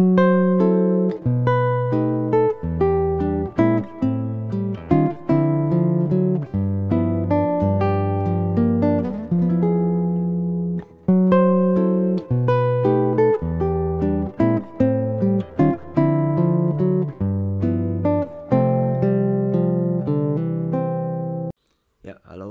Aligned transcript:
Ya, 0.00 0.06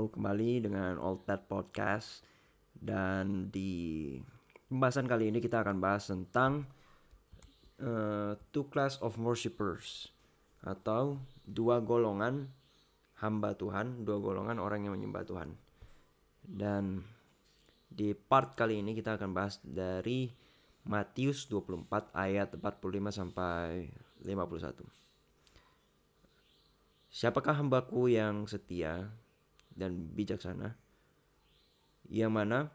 kembali 0.06 0.70
dengan 0.70 1.02
Old 1.02 1.26
Tat 1.26 1.50
Podcast. 1.50 2.22
Dan 2.78 3.50
di 3.50 4.14
pembahasan 4.70 5.10
kali 5.10 5.34
ini 5.34 5.42
kita 5.42 5.66
akan 5.66 5.82
bahas 5.82 6.06
tentang 6.06 6.78
eh, 7.80 8.32
two 8.52 8.68
class 8.68 9.00
of 9.00 9.16
worshippers 9.16 10.12
atau 10.60 11.16
dua 11.48 11.80
golongan 11.80 12.52
hamba 13.20 13.56
Tuhan, 13.56 14.04
dua 14.04 14.20
golongan 14.20 14.60
orang 14.60 14.84
yang 14.84 14.96
menyembah 14.96 15.24
Tuhan. 15.24 15.56
Dan 16.44 17.04
di 17.90 18.16
part 18.16 18.56
kali 18.56 18.80
ini 18.80 18.96
kita 18.96 19.16
akan 19.16 19.30
bahas 19.32 19.60
dari 19.60 20.30
Matius 20.88 21.44
24 21.52 22.16
ayat 22.16 22.56
45 22.56 23.12
sampai 23.12 23.92
51. 24.24 24.80
Siapakah 27.10 27.58
hambaku 27.58 28.08
yang 28.08 28.46
setia 28.46 29.10
dan 29.74 30.08
bijaksana 30.14 30.78
yang 32.10 32.32
mana 32.32 32.70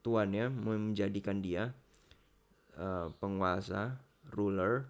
tuannya 0.00 0.48
menjadikan 0.50 1.40
dia 1.40 1.72
eh, 2.74 3.08
penguasa 3.20 4.00
ruler 4.32 4.86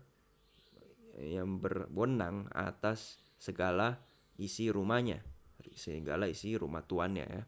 yang 1.21 1.61
berwenang 1.61 2.49
atas 2.53 3.21
segala 3.41 4.01
isi 4.41 4.73
rumahnya 4.73 5.21
segala 5.77 6.29
isi 6.29 6.57
rumah 6.57 6.85
tuannya 6.85 7.27
ya. 7.27 7.43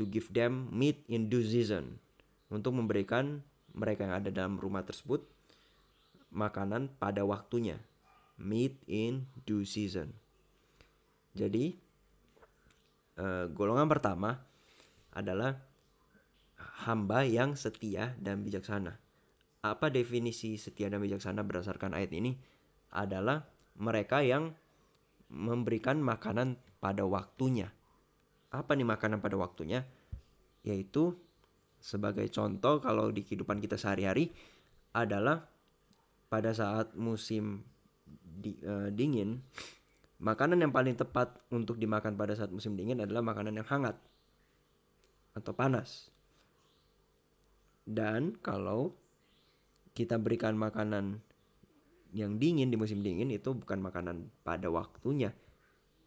To 0.00 0.08
give 0.08 0.32
them 0.32 0.72
meat 0.72 1.04
in 1.06 1.28
due 1.28 1.44
season. 1.44 2.00
Untuk 2.48 2.76
memberikan 2.76 3.40
mereka 3.72 4.08
yang 4.08 4.16
ada 4.20 4.30
dalam 4.32 4.56
rumah 4.56 4.84
tersebut 4.84 5.24
makanan 6.32 6.92
pada 6.96 7.22
waktunya. 7.22 7.76
Meat 8.40 8.76
in 8.88 9.28
due 9.44 9.68
season. 9.68 10.10
Jadi 11.36 11.76
eh, 13.20 13.44
golongan 13.52 13.88
pertama 13.88 14.36
adalah 15.12 15.56
hamba 16.88 17.24
yang 17.28 17.52
setia 17.54 18.16
dan 18.16 18.40
bijaksana. 18.40 18.96
Apa 19.62 19.94
definisi 19.94 20.58
setia 20.58 20.90
dan 20.90 20.98
bijaksana 20.98 21.46
berdasarkan 21.46 21.94
ayat 21.94 22.10
ini? 22.12 22.34
Adalah 22.92 23.46
mereka 23.78 24.20
yang 24.20 24.52
memberikan 25.30 26.02
makanan 26.02 26.58
pada 26.82 27.06
waktunya. 27.06 27.70
Apa 28.52 28.74
nih 28.74 28.84
makanan 28.84 29.22
pada 29.22 29.38
waktunya? 29.38 29.86
Yaitu 30.66 31.16
sebagai 31.78 32.26
contoh 32.28 32.82
kalau 32.82 33.08
di 33.14 33.22
kehidupan 33.22 33.62
kita 33.62 33.78
sehari-hari 33.78 34.28
adalah 34.92 35.46
pada 36.28 36.52
saat 36.52 36.92
musim 36.98 37.64
di- 38.22 38.58
eh, 38.60 38.90
dingin 38.92 39.40
Makanan 40.22 40.62
yang 40.62 40.70
paling 40.70 40.94
tepat 40.94 41.34
untuk 41.50 41.82
dimakan 41.82 42.14
pada 42.14 42.38
saat 42.38 42.54
musim 42.54 42.78
dingin 42.78 43.02
adalah 43.02 43.26
makanan 43.26 43.58
yang 43.58 43.66
hangat 43.66 43.98
atau 45.34 45.50
panas. 45.50 46.14
Dan 47.82 48.38
kalau 48.38 48.94
kita 49.92 50.16
berikan 50.16 50.56
makanan 50.56 51.20
yang 52.12 52.36
dingin 52.36 52.68
di 52.68 52.76
musim 52.76 53.00
dingin 53.00 53.32
itu 53.32 53.52
bukan 53.56 53.80
makanan 53.80 54.28
pada 54.44 54.68
waktunya. 54.68 55.32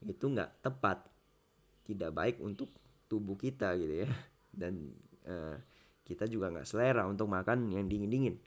Itu 0.05 0.29
nggak 0.29 0.61
tepat. 0.61 1.05
Tidak 1.85 2.09
baik 2.13 2.41
untuk 2.41 2.69
tubuh 3.09 3.37
kita 3.37 3.73
gitu 3.77 4.05
ya. 4.05 4.09
Dan 4.61 4.93
eh, 5.25 5.57
kita 6.05 6.29
juga 6.29 6.53
nggak 6.53 6.69
selera 6.69 7.09
untuk 7.09 7.25
makan 7.29 7.73
yang 7.73 7.89
dingin-dingin. 7.89 8.37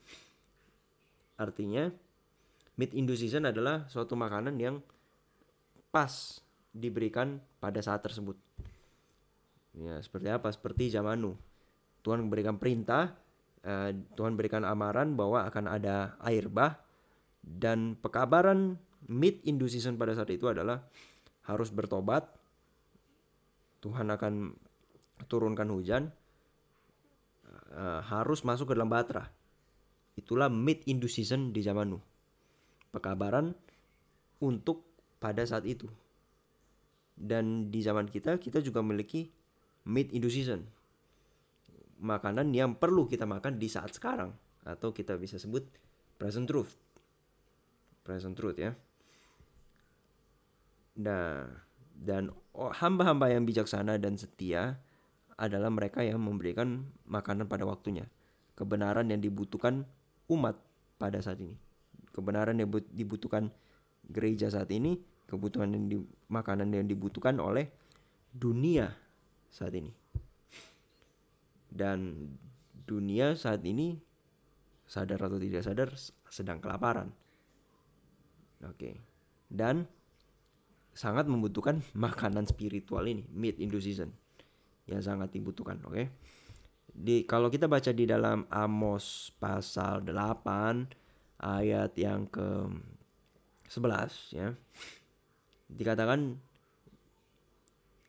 Artinya 1.39 1.91
mid 2.79 2.95
in 2.95 3.07
season 3.15 3.47
adalah 3.51 3.87
suatu 3.91 4.15
makanan 4.15 4.55
yang 4.59 4.79
pas 5.91 6.39
diberikan 6.71 7.43
pada 7.59 7.83
saat 7.83 8.07
tersebut. 8.07 8.39
Ya, 9.75 9.99
seperti 10.03 10.31
apa? 10.31 10.51
Seperti 10.51 10.91
zaman 10.91 11.23
Nuh. 11.23 11.39
Tuhan 12.03 12.23
memberikan 12.23 12.59
perintah, 12.59 13.19
eh, 13.69 13.91
Tuhan 14.17 14.41
berikan 14.41 14.65
amaran 14.65 15.13
bahwa 15.13 15.45
akan 15.45 15.69
ada 15.69 16.17
air 16.25 16.49
bah 16.49 16.81
dan 17.45 18.01
pekabaran 18.01 18.81
mid 19.07 19.45
in 19.45 19.61
due 19.61 19.69
season 19.69 20.01
pada 20.01 20.17
saat 20.17 20.33
itu 20.33 20.49
adalah 20.49 20.89
harus 21.45 21.69
bertobat. 21.69 22.25
Tuhan 23.79 24.11
akan 24.11 24.59
turunkan 25.31 25.71
hujan, 25.71 26.11
eh, 27.77 28.01
harus 28.09 28.43
masuk 28.43 28.73
ke 28.73 28.75
dalam 28.75 28.91
batra. 28.91 29.31
Itulah 30.19 30.51
mid 30.51 30.83
in 30.91 30.99
due 30.99 31.13
season 31.13 31.55
di 31.55 31.63
zaman 31.63 31.95
Nuh. 31.95 32.03
Pekabaran 32.91 33.55
untuk 34.43 34.83
pada 35.23 35.47
saat 35.47 35.63
itu. 35.63 35.87
Dan 37.19 37.71
di 37.71 37.83
zaman 37.83 38.07
kita 38.11 38.39
kita 38.39 38.63
juga 38.63 38.83
memiliki 38.83 39.31
mid 39.87 40.11
in 40.15 40.23
season. 40.27 40.67
Makanan 41.99 42.55
yang 42.55 42.79
perlu 42.79 43.11
kita 43.11 43.27
makan 43.27 43.59
di 43.59 43.67
saat 43.67 43.91
sekarang 43.91 44.31
atau 44.63 44.95
kita 44.95 45.19
bisa 45.19 45.41
sebut 45.41 45.67
present 46.15 46.47
truth. 46.47 46.79
Present 48.07 48.35
truth 48.39 48.59
ya. 48.59 48.73
Nah, 50.99 51.47
dan 51.99 52.31
hamba-hamba 52.55 53.31
yang 53.31 53.47
bijaksana 53.47 53.99
dan 53.99 54.19
setia 54.19 54.79
adalah 55.39 55.71
mereka 55.71 56.03
yang 56.03 56.19
memberikan 56.19 56.87
makanan 57.07 57.47
pada 57.47 57.63
waktunya. 57.63 58.07
Kebenaran 58.59 59.07
yang 59.07 59.23
dibutuhkan 59.23 59.87
umat 60.27 60.59
pada 60.99 61.23
saat 61.23 61.39
ini. 61.39 61.55
Kebenaran 62.11 62.59
yang 62.59 62.67
bu- 62.67 62.91
dibutuhkan 62.91 63.55
gereja 64.11 64.51
saat 64.51 64.67
ini, 64.75 64.99
kebutuhan 65.31 65.71
yang 65.71 65.85
di, 65.87 65.97
makanan 66.27 66.75
yang 66.75 66.91
dibutuhkan 66.91 67.39
oleh 67.39 67.71
dunia 68.35 68.91
saat 69.47 69.71
ini. 69.79 69.95
Dan 71.69 72.29
dunia 72.89 73.37
saat 73.37 73.61
ini 73.65 73.97
sadar 74.89 75.21
atau 75.29 75.37
tidak 75.37 75.63
sadar 75.63 75.93
sedang 76.33 76.59
kelaparan. 76.65 77.13
Oke. 78.65 78.99
Dan 79.49 79.85
sangat 80.97 81.29
membutuhkan 81.29 81.85
makanan 82.09 82.49
spiritual 82.49 83.05
ini, 83.07 83.23
meat 83.31 83.61
in 83.61 83.69
due 83.69 83.83
season. 83.85 84.11
Yang 84.89 85.13
sangat 85.13 85.37
dibutuhkan, 85.37 85.79
oke. 85.85 86.09
Di 86.89 87.23
kalau 87.29 87.53
kita 87.53 87.69
baca 87.69 87.93
di 87.93 88.09
dalam 88.09 88.49
Amos 88.49 89.31
pasal 89.37 90.03
8 90.03 90.89
ayat 91.39 91.93
yang 91.95 92.27
ke 92.27 92.67
11 93.71 94.35
ya. 94.35 94.57
Dikatakan 95.69 96.41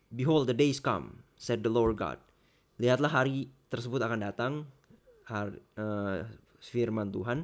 Behold 0.09 0.50
the 0.50 0.58
days 0.58 0.81
come 0.81 1.22
said 1.38 1.62
the 1.62 1.69
Lord 1.69 2.00
God. 2.00 2.18
Lihatlah 2.79 3.12
hari 3.12 3.51
tersebut 3.67 4.00
akan 4.00 4.19
datang 4.23 4.53
hari, 5.28 5.59
eh, 5.75 6.23
firman 6.63 7.12
Tuhan 7.12 7.44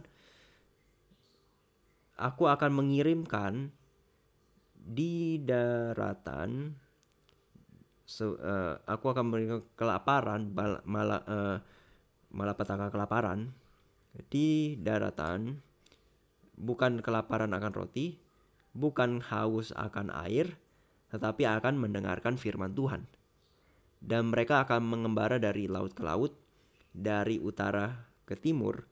Aku 2.15 2.47
akan 2.47 2.71
mengirimkan 2.71 3.75
di 4.71 5.35
daratan 5.43 6.79
se- 8.07 8.39
eh, 8.39 8.79
aku 8.87 9.11
akan 9.11 9.23
memberikan 9.27 9.61
kelaparan 9.75 10.55
bal- 10.55 10.79
mala, 10.87 11.19
eh, 11.27 11.57
malapetaka 12.31 12.87
kelaparan 12.87 13.51
di 14.31 14.79
daratan 14.79 15.59
bukan 16.55 17.03
kelaparan 17.03 17.51
akan 17.51 17.73
roti, 17.75 18.15
bukan 18.71 19.19
haus 19.19 19.75
akan 19.75 20.07
air, 20.15 20.55
tetapi 21.11 21.43
akan 21.43 21.75
mendengarkan 21.75 22.39
firman 22.39 22.71
Tuhan. 22.71 23.11
Dan 24.05 24.29
mereka 24.29 24.61
akan 24.61 24.85
mengembara 24.85 25.41
dari 25.41 25.65
laut 25.65 25.97
ke 25.97 26.05
laut, 26.05 26.37
dari 26.93 27.41
utara 27.41 27.89
ke 28.29 28.37
timur. 28.37 28.85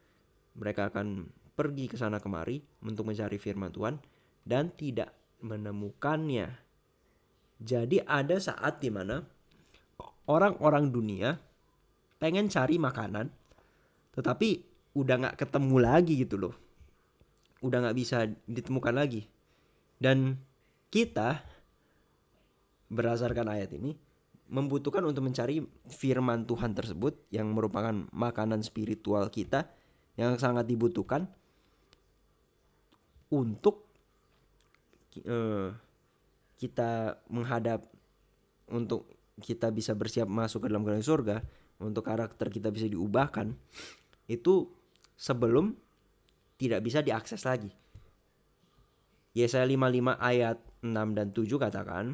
Mereka 0.58 0.90
akan 0.90 1.30
pergi 1.54 1.86
ke 1.86 1.94
sana 1.94 2.18
kemari 2.18 2.58
untuk 2.82 3.06
mencari 3.06 3.38
firman 3.38 3.70
Tuhan 3.70 4.02
dan 4.42 4.74
tidak 4.74 5.14
menemukannya. 5.46 6.50
Jadi 7.62 8.02
ada 8.02 8.42
saat 8.42 8.82
di 8.82 8.90
mana 8.90 9.22
orang-orang 10.26 10.90
dunia 10.90 11.38
pengen 12.18 12.50
cari 12.50 12.82
makanan, 12.82 13.30
tetapi 14.18 14.74
udah 14.98 15.16
nggak 15.26 15.38
ketemu 15.46 15.78
lagi 15.78 16.14
gitu 16.26 16.38
loh 16.38 16.56
udah 17.64 17.78
nggak 17.80 17.98
bisa 17.98 18.28
ditemukan 18.46 18.94
lagi 18.94 19.26
dan 19.98 20.36
kita 20.92 21.42
berdasarkan 22.92 23.48
ayat 23.50 23.72
ini 23.74 23.96
membutuhkan 24.54 25.02
untuk 25.02 25.26
mencari 25.26 25.66
firman 25.90 26.46
Tuhan 26.46 26.78
tersebut 26.78 27.34
yang 27.34 27.50
merupakan 27.50 28.06
makanan 28.14 28.62
spiritual 28.62 29.34
kita 29.34 29.66
yang 30.14 30.38
sangat 30.38 30.70
dibutuhkan 30.70 31.26
untuk 33.34 33.90
uh, 35.26 35.74
kita 36.54 37.18
menghadap 37.34 37.82
untuk 38.70 39.10
kita 39.42 39.74
bisa 39.74 39.98
bersiap 39.98 40.30
masuk 40.30 40.64
ke 40.64 40.68
dalam 40.70 40.86
kerajaan 40.86 41.02
surga 41.02 41.42
untuk 41.82 42.06
karakter 42.06 42.54
kita 42.54 42.70
bisa 42.70 42.86
diubahkan 42.86 43.58
itu 44.30 44.70
sebelum 45.18 45.74
tidak 46.62 46.86
bisa 46.86 47.02
diakses 47.02 47.42
lagi. 47.42 47.74
Yesaya 49.34 49.66
55 49.66 50.14
ayat 50.22 50.58
6 50.86 51.18
dan 51.18 51.28
7 51.34 51.50
katakan, 51.58 52.06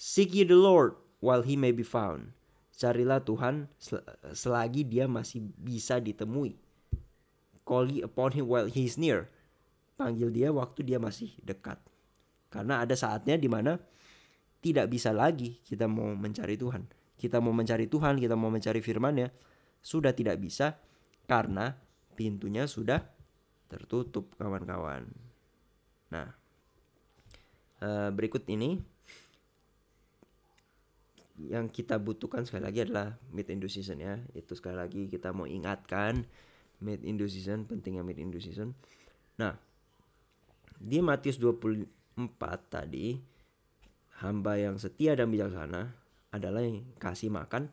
Seek 0.00 0.32
ye 0.32 0.48
the 0.48 0.56
Lord 0.56 1.09
while 1.20 1.44
he 1.44 1.54
may 1.54 1.70
be 1.70 1.84
found. 1.84 2.32
Carilah 2.80 3.20
Tuhan 3.20 3.68
selagi 4.32 4.88
dia 4.88 5.04
masih 5.04 5.44
bisa 5.60 6.00
ditemui. 6.00 6.56
Call 7.62 7.92
ye 7.92 8.00
upon 8.00 8.32
him 8.32 8.48
while 8.48 8.66
he 8.66 8.88
is 8.88 8.96
near. 8.96 9.28
Panggil 10.00 10.32
dia 10.32 10.48
waktu 10.48 10.80
dia 10.82 10.96
masih 10.96 11.28
dekat. 11.44 11.76
Karena 12.48 12.82
ada 12.82 12.96
saatnya 12.96 13.36
di 13.36 13.46
mana 13.46 13.76
tidak 14.64 14.88
bisa 14.88 15.12
lagi 15.12 15.60
kita 15.60 15.84
mau 15.84 16.08
mencari 16.16 16.56
Tuhan. 16.56 16.88
Kita 17.20 17.36
mau 17.36 17.52
mencari 17.52 17.84
Tuhan, 17.84 18.16
kita 18.16 18.32
mau 18.32 18.48
mencari 18.48 18.80
firman-Nya, 18.80 19.28
sudah 19.84 20.16
tidak 20.16 20.40
bisa 20.40 20.80
karena 21.28 21.76
pintunya 22.16 22.64
sudah 22.64 23.04
tertutup 23.68 24.32
kawan-kawan. 24.40 25.04
Nah, 26.10 26.28
eh, 27.84 28.08
berikut 28.08 28.48
ini 28.48 28.80
yang 31.48 31.72
kita 31.72 31.96
butuhkan 31.96 32.44
sekali 32.44 32.68
lagi 32.68 32.84
adalah 32.84 33.16
mid 33.32 33.48
in 33.48 33.62
season 33.64 34.02
ya. 34.02 34.20
Itu 34.36 34.52
sekali 34.58 34.76
lagi 34.76 35.08
kita 35.08 35.32
mau 35.32 35.48
ingatkan 35.48 36.26
mid 36.84 37.00
in 37.06 37.16
season, 37.24 37.64
pentingnya 37.64 38.04
mid 38.04 38.20
in 38.20 38.28
season. 38.36 38.76
Nah, 39.40 39.56
di 40.76 41.00
Matius 41.00 41.40
24 41.40 41.86
tadi 42.68 43.16
hamba 44.20 44.60
yang 44.60 44.76
setia 44.76 45.16
dan 45.16 45.32
bijaksana 45.32 45.96
adalah 46.34 46.60
yang 46.60 46.84
kasih 47.00 47.32
makan 47.32 47.72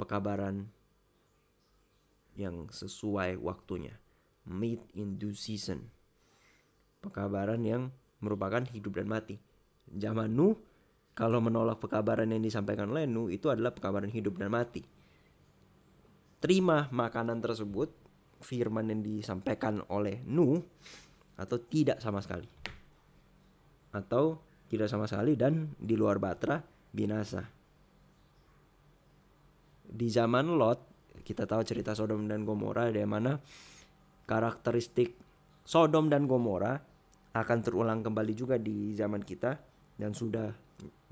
pekabaran 0.00 0.70
yang 2.38 2.70
sesuai 2.70 3.36
waktunya 3.42 3.98
made 4.48 4.82
in 4.96 5.20
due 5.20 5.36
season. 5.36 5.92
Pekabaran 7.04 7.62
yang 7.62 7.92
merupakan 8.18 8.64
hidup 8.64 8.98
dan 8.98 9.06
mati. 9.06 9.36
Zaman 9.88 10.32
Nuh, 10.34 10.58
kalau 11.18 11.42
menolak 11.42 11.82
pekabaran 11.82 12.30
yang 12.30 12.38
disampaikan 12.38 12.94
oleh 12.94 13.10
itu 13.34 13.50
adalah 13.50 13.74
pekabaran 13.74 14.06
hidup 14.06 14.38
dan 14.38 14.54
mati. 14.54 14.86
Terima 16.38 16.86
makanan 16.94 17.42
tersebut, 17.42 17.90
firman 18.38 18.86
yang 18.86 19.02
disampaikan 19.02 19.82
oleh 19.90 20.22
Nuh, 20.30 20.62
atau 21.34 21.58
tidak 21.58 21.98
sama 21.98 22.22
sekali. 22.22 22.46
Atau 23.90 24.38
tidak 24.70 24.86
sama 24.86 25.10
sekali 25.10 25.34
dan 25.34 25.74
di 25.74 25.98
luar 25.98 26.22
batra 26.22 26.62
binasa. 26.94 27.42
Di 29.90 30.06
zaman 30.14 30.54
Lot, 30.54 31.10
kita 31.26 31.50
tahu 31.50 31.66
cerita 31.66 31.98
Sodom 31.98 32.30
dan 32.30 32.46
Gomora 32.46 32.86
di 32.94 33.02
mana 33.02 33.34
karakteristik 34.22 35.18
Sodom 35.66 36.06
dan 36.06 36.30
Gomora 36.30 36.78
akan 37.34 37.58
terulang 37.58 38.06
kembali 38.06 38.38
juga 38.38 38.54
di 38.54 38.94
zaman 38.94 39.26
kita 39.26 39.58
dan 39.98 40.14
sudah 40.14 40.67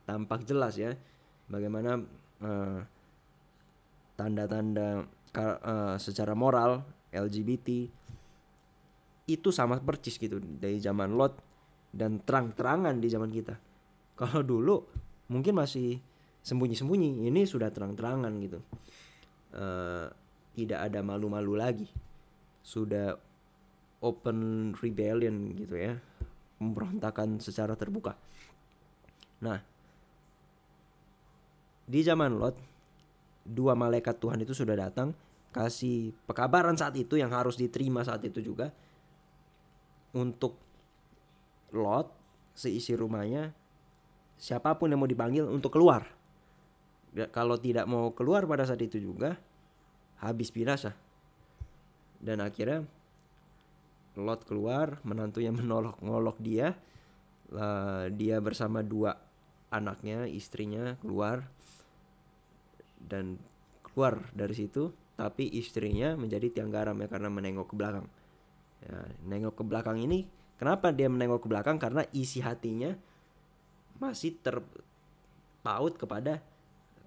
tampak 0.07 0.47
jelas 0.47 0.79
ya 0.79 0.95
bagaimana 1.51 1.99
tanda 4.17 4.47
tanda-tanda 4.47 5.05
uh, 5.37 5.97
secara 6.01 6.33
moral 6.33 6.87
LGBT 7.13 7.91
itu 9.27 9.49
sama 9.51 9.83
percis 9.83 10.17
gitu 10.17 10.39
dari 10.39 10.79
zaman 10.79 11.19
Lot 11.19 11.35
dan 11.91 12.23
terang-terangan 12.23 12.97
di 13.03 13.09
zaman 13.11 13.29
kita. 13.35 13.59
Kalau 14.15 14.41
dulu 14.47 14.77
mungkin 15.33 15.59
masih 15.59 15.99
sembunyi-sembunyi, 16.47 17.27
ini 17.27 17.43
sudah 17.43 17.69
terang-terangan 17.75 18.33
gitu. 18.39 18.61
Uh, 19.51 20.07
tidak 20.57 20.89
ada 20.89 21.05
malu-malu 21.05 21.61
lagi 21.61 21.89
sudah 22.65 23.15
open 24.01 24.73
rebellion 24.81 25.53
gitu 25.53 25.77
ya 25.77 25.95
pemberontakan 26.57 27.39
secara 27.39 27.77
terbuka 27.77 28.17
nah 29.45 29.61
di 31.87 32.03
zaman 32.03 32.35
Lot 32.37 32.57
dua 33.47 33.79
malaikat 33.79 34.19
Tuhan 34.19 34.43
itu 34.43 34.51
sudah 34.51 34.75
datang 34.75 35.15
kasih 35.55 36.13
pekabaran 36.27 36.75
saat 36.75 36.99
itu 36.99 37.17
yang 37.17 37.31
harus 37.33 37.57
diterima 37.57 38.03
saat 38.03 38.21
itu 38.27 38.43
juga 38.43 38.75
untuk 40.13 40.59
Lot 41.73 42.11
seisi 42.53 42.93
rumahnya 42.99 43.55
siapa 44.37 44.77
pun 44.77 44.93
yang 44.93 45.01
mau 45.01 45.09
dipanggil 45.09 45.47
untuk 45.49 45.73
keluar. 45.73 46.05
Kalau 47.33 47.57
tidak 47.57 47.89
mau 47.89 48.13
keluar 48.13 48.45
pada 48.45 48.69
saat 48.69 48.81
itu 48.85 49.01
juga 49.01 49.41
habis 50.21 50.53
binasa. 50.53 50.93
Dan 52.21 52.45
akhirnya 52.45 52.85
Lot 54.17 54.45
keluar 54.45 55.01
menantunya 55.05 55.53
menolak 55.53 56.01
ngolok 56.01 56.41
dia 56.41 56.77
lah, 57.53 58.09
dia 58.13 58.41
bersama 58.41 58.81
dua 58.81 59.17
anaknya 59.71 60.25
istrinya 60.27 60.97
keluar 60.99 61.47
dan 63.07 63.39
keluar 63.83 64.29
dari 64.35 64.53
situ 64.53 64.93
tapi 65.17 65.49
istrinya 65.57 66.13
menjadi 66.13 66.53
tiang 66.53 66.69
garam 66.69 66.95
ya 67.01 67.09
karena 67.09 67.33
menengok 67.33 67.73
ke 67.73 67.75
belakang. 67.75 68.07
Ya, 68.85 69.09
nengok 69.25 69.57
ke 69.57 69.65
belakang 69.65 69.97
ini 69.97 70.29
kenapa 70.61 70.93
dia 70.93 71.09
menengok 71.09 71.47
ke 71.47 71.49
belakang? 71.49 71.81
Karena 71.81 72.05
isi 72.13 72.45
hatinya 72.45 72.93
masih 73.97 74.37
terpaut 74.45 75.97
kepada 75.97 76.45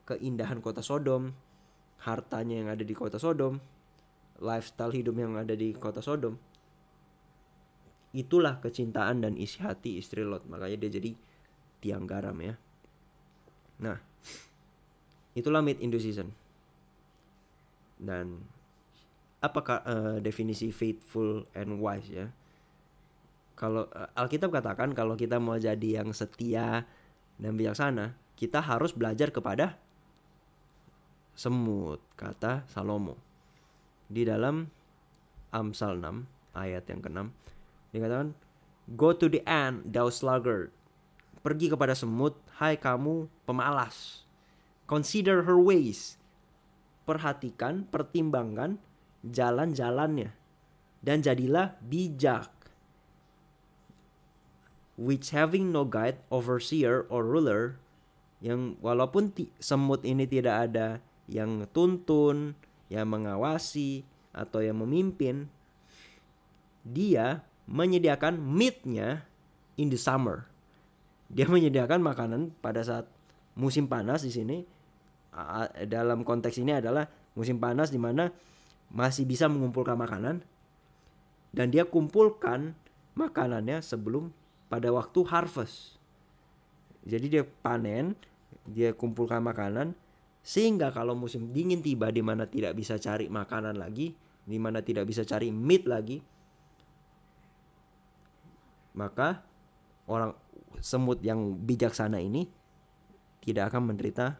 keindahan 0.10 0.57
kota 0.57 0.81
Sodom 0.81 1.38
hartanya 2.02 2.66
yang 2.66 2.69
ada 2.74 2.81
di 2.81 2.95
kota 2.98 3.22
Sodom 3.22 3.62
lifestyle 4.42 4.95
hidup 4.95 5.13
yang 5.19 5.38
ada 5.38 5.54
di 5.54 5.75
kota 5.78 6.02
Sodom. 6.02 6.34
Itulah 8.10 8.57
kecintaan 8.57 9.22
dan 9.22 9.38
isi 9.38 9.62
hati 9.62 10.02
istri 10.02 10.25
Lot. 10.25 10.50
Makanya 10.50 10.81
dia 10.81 10.98
jadi 10.98 11.13
tiang 11.78 12.10
garam 12.10 12.34
ya. 12.42 12.57
Nah 13.86 14.02
itulah 15.39 15.63
mid 15.63 15.80
in 15.80 15.89
season. 15.95 16.36
Dan 18.00 18.44
apakah 19.39 19.83
uh, 19.88 20.18
definisi 20.19 20.71
faithful 20.71 21.47
and 21.56 21.80
wise 21.80 22.07
ya? 22.12 22.27
Kalau 23.59 23.87
uh, 23.92 24.07
Alkitab 24.16 24.52
katakan 24.52 24.95
kalau 24.95 25.19
kita 25.19 25.40
mau 25.40 25.59
jadi 25.59 26.04
yang 26.04 26.16
setia 26.16 26.87
dan 27.40 27.56
bijaksana 27.56 28.16
kita 28.40 28.64
harus 28.64 28.95
belajar 28.95 29.31
kepada 29.35 29.75
semut 31.35 31.99
kata 32.16 32.64
Salomo. 32.71 33.19
Di 34.07 34.23
dalam 34.23 34.68
Amsal 35.52 35.99
6 35.99 36.56
ayat 36.56 36.83
yang 36.87 36.99
ke-6 37.04 37.19
dikatakan 37.94 38.31
Go 38.90 39.14
to 39.14 39.30
the 39.30 39.45
end 39.45 39.85
thou 39.85 40.09
sluggard. 40.09 40.73
Pergi 41.40 41.69
kepada 41.69 41.94
semut 41.94 42.35
hai 42.57 42.75
kamu 42.75 43.30
pemalas 43.45 44.28
Consider 44.90 45.46
her 45.46 45.62
ways. 45.62 46.18
Perhatikan, 47.06 47.86
pertimbangkan 47.94 48.81
jalan-jalannya. 49.22 50.34
Dan 51.06 51.22
jadilah 51.22 51.78
bijak. 51.86 52.50
Which 54.98 55.30
having 55.30 55.69
no 55.69 55.86
guide, 55.86 56.19
overseer 56.34 57.06
or 57.08 57.24
ruler 57.24 57.78
yang 58.42 58.76
walaupun 58.81 59.31
semut 59.62 60.04
ini 60.04 60.28
tidak 60.28 60.72
ada 60.72 61.00
yang 61.30 61.69
tuntun, 61.72 62.58
yang 62.90 63.08
mengawasi 63.08 64.04
atau 64.34 64.60
yang 64.60 64.81
memimpin 64.81 65.52
dia 66.81 67.46
menyediakan 67.69 68.40
meatnya 68.40 69.28
in 69.78 69.94
the 69.94 70.00
summer. 70.00 70.50
Dia 71.30 71.46
menyediakan 71.46 72.02
makanan 72.02 72.58
pada 72.64 72.81
saat 72.81 73.06
musim 73.54 73.86
panas 73.86 74.26
di 74.26 74.34
sini 74.34 74.58
dalam 75.86 76.26
konteks 76.26 76.57
ini 76.59 76.78
adalah 76.78 77.06
musim 77.38 77.62
panas 77.62 77.94
di 77.94 78.02
mana 78.02 78.33
masih 78.90 79.24
bisa 79.30 79.45
mengumpulkan 79.45 79.94
makanan 79.94 80.42
dan 81.54 81.68
dia 81.69 81.86
kumpulkan 81.86 82.74
makanannya 83.14 83.81
sebelum 83.81 84.33
pada 84.69 84.90
waktu 84.94 85.19
harvest. 85.30 85.98
Jadi 87.06 87.26
dia 87.30 87.44
panen 87.45 88.14
dia 88.69 88.94
kumpulkan 88.94 89.42
makanan 89.42 89.98
sehingga 90.45 90.94
kalau 90.94 91.18
musim 91.18 91.52
dingin 91.54 91.81
tiba 91.81 92.09
di 92.09 92.21
mana 92.21 92.45
tidak 92.45 92.78
bisa 92.78 92.98
cari 92.98 93.28
makanan 93.28 93.78
lagi, 93.78 94.14
di 94.45 94.57
mana 94.57 94.81
tidak 94.81 95.06
bisa 95.06 95.21
cari 95.28 95.52
meat 95.54 95.86
lagi, 95.86 96.18
maka 98.98 99.44
orang 100.09 100.33
semut 100.80 101.21
yang 101.21 101.59
bijaksana 101.59 102.18
ini 102.24 102.48
tidak 103.44 103.74
akan 103.74 103.94
menderita 103.94 104.40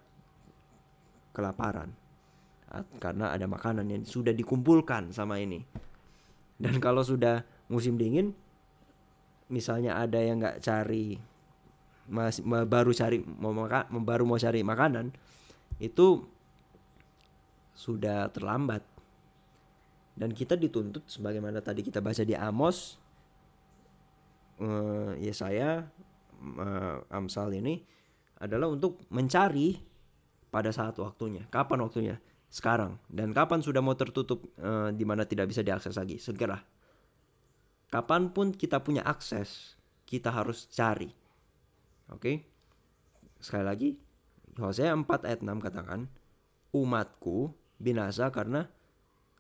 kelaparan 1.40 1.96
karena 3.02 3.34
ada 3.34 3.50
makanan 3.50 3.88
yang 3.90 4.04
sudah 4.06 4.36
dikumpulkan 4.36 5.10
sama 5.10 5.42
ini. 5.42 5.64
Dan 6.60 6.78
kalau 6.86 7.02
sudah 7.02 7.42
musim 7.72 7.98
dingin, 7.98 8.36
misalnya 9.50 9.98
ada 9.98 10.22
yang 10.22 10.38
nggak 10.38 10.62
cari 10.62 11.18
masih 12.10 12.42
baru 12.46 12.90
cari 12.90 13.22
mau 13.22 13.54
makan 13.54 14.02
baru 14.02 14.26
mau 14.26 14.42
cari 14.42 14.66
makanan 14.66 15.14
itu 15.78 16.26
sudah 17.78 18.34
terlambat 18.34 18.82
dan 20.18 20.34
kita 20.34 20.58
dituntut 20.58 21.06
sebagaimana 21.06 21.62
tadi 21.62 21.86
kita 21.86 22.02
baca 22.02 22.26
di 22.26 22.34
Amos 22.34 22.98
uh, 24.58 25.14
ya 25.22 25.34
saya 25.38 25.86
uh, 26.42 26.98
Amsal 27.14 27.62
ini 27.62 27.78
adalah 28.42 28.74
untuk 28.74 29.06
mencari 29.14 29.78
pada 30.50 30.74
saat 30.74 30.98
waktunya 30.98 31.46
kapan 31.54 31.86
waktunya 31.86 32.16
sekarang 32.50 32.98
dan 33.10 33.30
kapan 33.32 33.62
sudah 33.62 33.80
mau 33.80 33.94
tertutup 33.94 34.50
uh, 34.58 34.90
di 34.90 35.06
mana 35.06 35.26
tidak 35.26 35.54
bisa 35.54 35.62
diakses 35.62 35.94
lagi 35.94 36.18
segera 36.18 36.58
kapan 37.94 38.34
pun 38.34 38.54
kita 38.54 38.82
punya 38.82 39.06
akses 39.06 39.78
kita 40.10 40.34
harus 40.34 40.66
cari 40.74 41.14
oke 42.10 42.20
okay? 42.20 42.36
sekali 43.38 43.66
lagi 43.66 43.90
Hosea 44.58 44.92
4 44.92 45.06
ayat 45.30 45.40
6 45.46 45.66
katakan 45.66 46.10
umatku 46.74 47.54
binasa 47.80 48.30
karena 48.30 48.68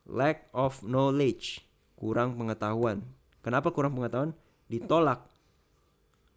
lack 0.10 0.50
of 0.56 0.82
knowledge, 0.82 1.62
kurang 1.94 2.34
pengetahuan. 2.39 3.06
Kenapa 3.46 3.70
kurang 3.70 3.94
pengetahuan? 3.94 4.34
Ditolak 4.72 5.22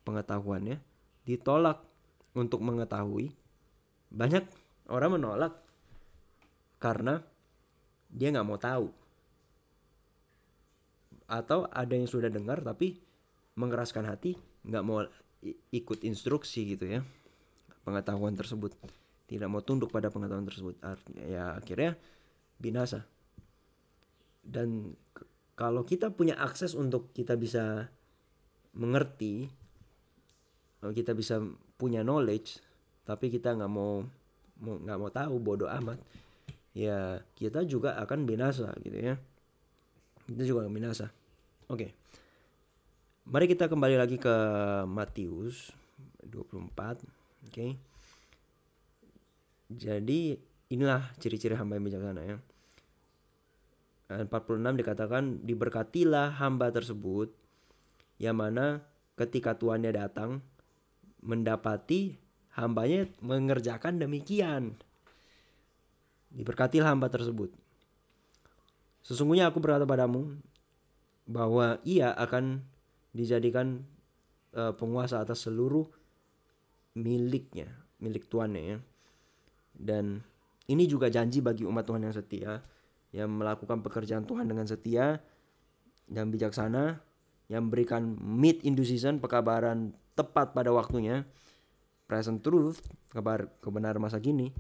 pengetahuannya, 0.05 0.83
ditolak 1.25 1.81
untuk 2.37 2.61
mengetahui. 2.61 3.33
Banyak 4.12 4.45
orang 4.92 5.16
menolak 5.16 5.56
karena 6.76 7.25
dia 8.12 8.28
nggak 8.28 8.46
mau 8.46 8.61
tahu. 8.61 8.92
Atau 11.32 11.64
ada 11.72 11.96
yang 11.96 12.04
sudah 12.04 12.28
dengar 12.28 12.61
tapi 12.61 13.00
mengeraskan 13.56 14.04
hati, 14.04 14.37
nggak 14.68 14.84
mau 14.84 15.00
ikut 15.72 16.04
instruksi 16.04 16.76
gitu 16.76 16.87
ya 16.87 17.00
pengetahuan 17.82 18.37
tersebut. 18.37 18.76
Tidak 19.26 19.49
mau 19.49 19.64
tunduk 19.64 19.88
pada 19.88 20.12
pengetahuan 20.12 20.44
tersebut. 20.44 20.76
Ya 21.25 21.56
akhirnya 21.56 21.96
binasa. 22.61 23.08
Dan 24.44 24.92
kalau 25.56 25.88
kita 25.88 26.12
punya 26.12 26.37
akses 26.37 26.76
untuk 26.76 27.11
kita 27.16 27.38
bisa 27.40 27.88
mengerti 28.72 29.52
kita 30.82 31.14
bisa 31.14 31.38
punya 31.78 32.02
knowledge 32.02 32.58
tapi 33.06 33.30
kita 33.30 33.54
nggak 33.54 33.70
mau 33.70 34.02
nggak 34.62 34.99
mau 34.99 35.11
tahu 35.11 35.35
bodoh 35.42 35.66
amat 35.83 35.99
ya 36.73 37.21
kita 37.35 37.66
juga 37.66 37.99
akan 37.99 38.25
binasa 38.25 38.71
gitu 38.81 38.97
ya 38.97 39.14
kita 40.31 40.42
juga 40.47 40.64
akan 40.64 40.73
binasa 40.73 41.11
oke 41.66 41.83
okay. 41.83 41.90
mari 43.26 43.50
kita 43.50 43.66
kembali 43.66 43.99
lagi 43.99 44.16
ke 44.16 44.35
Matius 44.87 45.75
24 46.23 46.47
oke 46.62 46.95
okay. 47.50 47.75
Jadi 49.73 50.37
inilah 50.69 51.12
ciri-ciri 51.16 51.57
hamba 51.57 51.81
yang 51.81 51.87
bijaksana 51.88 52.23
ya. 52.25 52.37
46 54.12 54.28
dikatakan 54.76 55.40
diberkatilah 55.40 56.37
hamba 56.37 56.69
tersebut 56.69 57.33
yang 58.21 58.37
mana 58.37 58.85
ketika 59.16 59.57
tuannya 59.57 59.88
datang 59.88 60.45
mendapati 61.25 62.21
hambanya 62.56 63.09
mengerjakan 63.25 64.00
demikian. 64.00 64.76
Diberkatilah 66.32 66.92
hamba 66.92 67.12
tersebut. 67.12 67.52
Sesungguhnya 69.04 69.50
aku 69.50 69.59
berkata 69.59 69.85
padamu 69.85 70.38
bahwa 71.28 71.80
ia 71.82 72.12
akan 72.14 72.64
dijadikan 73.12 73.85
uh, 74.56 74.73
penguasa 74.73 75.21
atas 75.21 75.44
seluruh 75.44 75.85
miliknya, 76.97 77.68
milik 78.00 78.28
tuannya 78.28 78.62
ya. 78.62 78.78
Dan 79.73 80.21
ini 80.68 80.85
juga 80.87 81.09
janji 81.09 81.40
bagi 81.40 81.64
umat 81.64 81.85
Tuhan 81.85 82.04
yang 82.04 82.14
setia 82.14 82.61
yang 83.12 83.28
melakukan 83.28 83.85
pekerjaan 83.85 84.25
Tuhan 84.25 84.49
dengan 84.49 84.64
setia 84.64 85.21
dan 86.09 86.32
bijaksana 86.32 86.97
yang 87.52 87.68
memberikan 87.68 88.16
meet 88.16 88.64
in 88.64 88.73
the 88.73 88.85
season 88.85 89.21
pekabaran 89.21 89.92
tepat 90.16 90.56
pada 90.56 90.73
waktunya 90.73 91.28
present 92.12 92.45
truth 92.45 92.85
kabar 93.09 93.49
kebenaran 93.64 94.04
masa 94.04 94.21
kini 94.21 94.52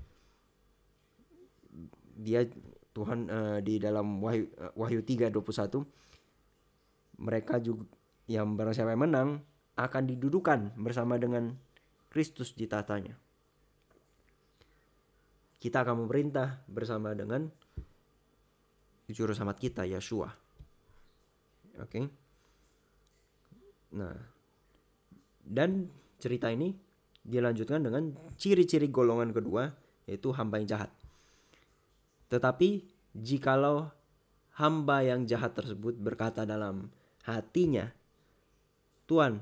dia 2.16 2.48
Tuhan 2.96 3.28
uh, 3.28 3.60
di 3.60 3.76
dalam 3.76 4.24
Wahyu 4.24 4.48
uh, 4.56 4.72
Wahyu 4.72 5.04
3:21 5.04 5.84
mereka 7.20 7.60
juga 7.60 7.84
yang 8.24 8.56
barang 8.56 8.72
siapa 8.72 8.96
yang 8.96 9.04
menang 9.04 9.28
akan 9.76 10.02
didudukan 10.08 10.72
bersama 10.80 11.20
dengan 11.20 11.52
Kristus 12.08 12.56
di 12.56 12.64
tatanya 12.64 13.20
kita 15.60 15.84
akan 15.84 16.08
memerintah 16.08 16.64
bersama 16.72 17.12
dengan 17.12 17.52
juru 19.12 19.36
selamat 19.36 19.60
kita 19.60 19.84
Yeshua. 19.84 20.32
Oke. 21.76 22.00
Okay? 22.00 22.04
Nah, 23.92 24.16
dan 25.44 25.92
cerita 26.16 26.48
ini 26.48 26.72
dilanjutkan 27.22 27.86
dengan 27.86 28.14
ciri-ciri 28.38 28.90
golongan 28.90 29.30
kedua 29.30 29.70
yaitu 30.06 30.34
hamba 30.34 30.58
yang 30.58 30.68
jahat. 30.68 30.90
Tetapi 32.28 32.82
jikalau 33.14 33.86
hamba 34.58 35.06
yang 35.06 35.24
jahat 35.28 35.54
tersebut 35.54 35.94
berkata 35.96 36.42
dalam 36.42 36.90
hatinya, 37.22 37.86
Tuhan, 39.06 39.38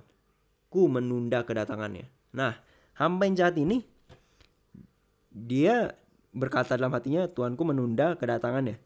ku 0.69 0.87
menunda 0.91 1.43
kedatangannya. 1.47 2.07
Nah, 2.37 2.59
hamba 2.99 3.27
yang 3.27 3.37
jahat 3.39 3.57
ini 3.57 3.83
dia 5.31 5.95
berkata 6.35 6.75
dalam 6.75 6.95
hatinya 6.95 7.27
Tuanku 7.31 7.63
menunda 7.67 8.15
kedatangannya. 8.19 8.79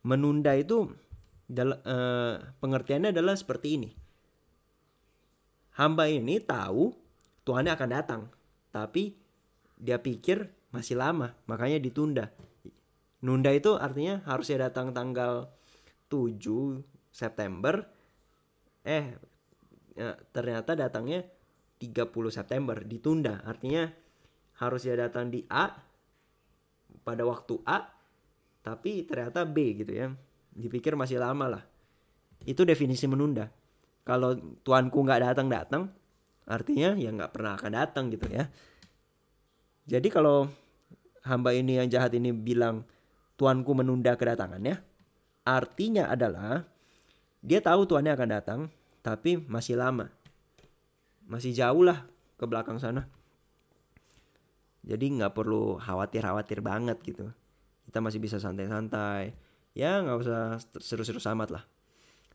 Menunda 0.00 0.56
itu 0.56 0.88
uh, 0.88 2.34
pengertiannya 2.60 3.12
adalah 3.12 3.36
seperti 3.36 3.68
ini. 3.76 3.90
Hamba 5.76 6.08
ini 6.08 6.40
tahu 6.40 6.92
Tuhannya 7.44 7.72
akan 7.74 7.90
datang, 7.90 8.22
tapi 8.70 9.16
dia 9.80 9.98
pikir 9.98 10.48
masih 10.70 11.00
lama, 11.00 11.34
makanya 11.48 11.80
ditunda. 11.80 12.30
Nunda 13.24 13.52
itu 13.52 13.76
artinya 13.76 14.24
harusnya 14.24 14.70
datang 14.70 14.92
tanggal 14.96 15.48
7 16.08 16.80
September. 17.12 17.84
Eh 18.84 19.12
ya, 19.96 20.16
ternyata 20.32 20.72
datangnya 20.76 21.24
30 21.80 22.32
September, 22.32 22.76
ditunda. 22.80 23.44
Artinya 23.44 23.88
harusnya 24.60 25.08
datang 25.08 25.32
di 25.32 25.40
A 25.48 25.72
pada 27.00 27.24
waktu 27.24 27.56
A 27.64 27.88
tapi 28.60 29.08
ternyata 29.08 29.48
B 29.48 29.80
gitu 29.80 29.92
ya 29.96 30.12
dipikir 30.52 30.92
masih 30.92 31.16
lama 31.16 31.56
lah 31.56 31.62
itu 32.44 32.60
definisi 32.68 33.08
menunda 33.08 33.48
kalau 34.04 34.36
tuanku 34.60 35.00
nggak 35.00 35.32
datang 35.32 35.48
datang 35.48 35.82
artinya 36.50 36.98
ya 36.98 37.14
nggak 37.14 37.30
pernah 37.30 37.54
akan 37.54 37.72
datang 37.72 38.10
gitu 38.10 38.26
ya. 38.26 38.50
Jadi 39.86 40.10
kalau 40.10 40.50
hamba 41.22 41.54
ini 41.54 41.78
yang 41.78 41.86
jahat 41.86 42.10
ini 42.18 42.34
bilang 42.34 42.82
tuanku 43.38 43.70
menunda 43.72 44.18
kedatangannya 44.18 44.82
artinya 45.46 46.10
adalah 46.10 46.66
dia 47.40 47.62
tahu 47.62 47.86
tuannya 47.86 48.12
akan 48.18 48.28
datang 48.28 48.60
tapi 49.00 49.38
masih 49.38 49.78
lama. 49.78 50.10
Masih 51.30 51.54
jauh 51.54 51.86
lah 51.86 52.02
ke 52.34 52.44
belakang 52.44 52.82
sana. 52.82 53.06
Jadi 54.82 55.06
nggak 55.22 55.32
perlu 55.38 55.78
khawatir-khawatir 55.78 56.58
banget 56.66 56.98
gitu. 57.06 57.30
Kita 57.86 58.02
masih 58.02 58.18
bisa 58.18 58.42
santai-santai. 58.42 59.32
Ya 59.78 60.02
nggak 60.02 60.18
usah 60.18 60.58
seru-seru 60.82 61.22
amat 61.22 61.54
lah. 61.54 61.64